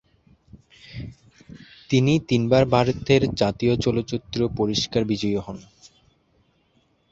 [1.89, 5.57] তিনি তিনবার ভারতের জাতীয় চলচ্চিত্র পুরস্কার বিজয়ী হন।